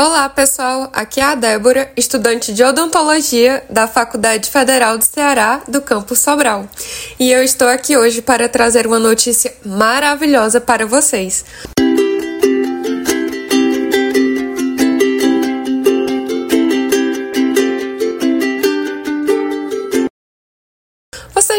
[0.00, 0.88] Olá, pessoal.
[0.92, 6.68] Aqui é a Débora, estudante de odontologia da Faculdade Federal do Ceará, do campus Sobral.
[7.18, 11.44] E eu estou aqui hoje para trazer uma notícia maravilhosa para vocês.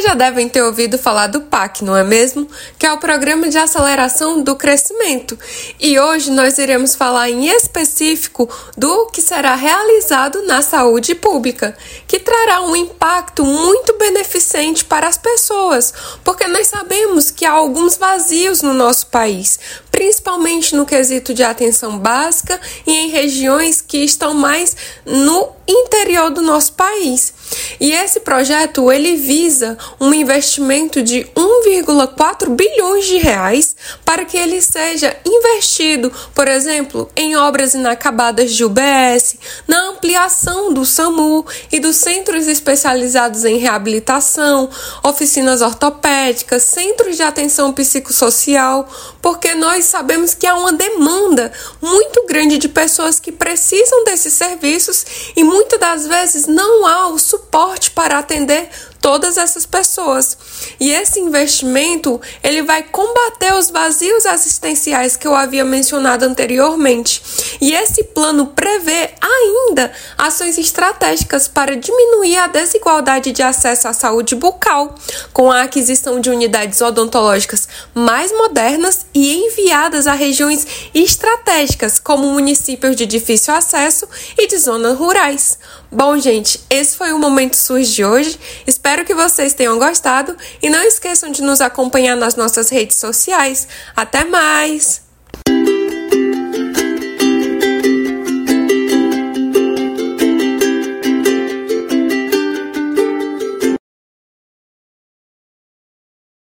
[0.10, 2.48] Já devem ter ouvido falar do PAC, não é mesmo?
[2.80, 5.38] Que é o Programa de Aceleração do Crescimento.
[5.80, 11.77] E hoje nós iremos falar em específico do que será realizado na saúde pública,
[12.08, 17.96] que trará um impacto muito beneficente para as pessoas, porque nós sabemos que há alguns
[17.96, 19.60] vazios no nosso país,
[19.91, 26.41] principalmente no quesito de atenção básica e em regiões que estão mais no interior do
[26.41, 27.32] nosso país.
[27.80, 34.62] E esse projeto ele visa um investimento de 1,4 bilhões de reais para que ele
[34.62, 39.36] seja investido, por exemplo, em obras inacabadas de UBS,
[39.68, 44.70] na ampliação do SAMU e dos centros especializados em reabilitação,
[45.04, 48.88] oficinas ortopédicas, centros de atenção psicossocial,
[49.21, 55.05] porque nós sabemos que há uma demanda muito grande de pessoas que precisam desses serviços
[55.36, 57.20] e muitas das vezes não há o
[57.60, 58.70] suporte para atender
[59.02, 60.38] todas essas pessoas.
[60.79, 67.22] E esse investimento, ele vai combater os vazios assistenciais que eu havia mencionado anteriormente.
[67.62, 74.35] E esse plano prevê ainda ações estratégicas para diminuir a desigualdade de acesso à saúde
[74.35, 74.96] bucal,
[75.34, 82.96] com a aquisição de unidades odontológicas mais modernas e enviadas a regiões estratégicas, como municípios
[82.96, 84.07] de difícil acesso
[84.38, 85.57] e de zonas rurais.
[85.91, 88.40] Bom, gente, esse foi o Momento SUS de hoje.
[88.66, 93.68] Espero que vocês tenham gostado e não esqueçam de nos acompanhar nas nossas redes sociais.
[93.96, 95.09] Até mais!